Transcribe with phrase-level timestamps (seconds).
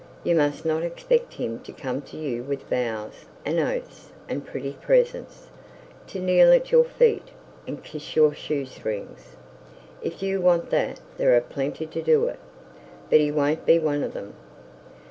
[0.23, 4.73] You must not expect him to come to you with vows and oaths and pretty
[4.81, 5.51] presents,
[6.07, 7.27] to kneel at your feet,
[7.67, 9.35] and kiss your shoe strings.
[10.01, 12.39] If you want that, there are plenty to do it;
[13.11, 14.33] but he won't be one of them.'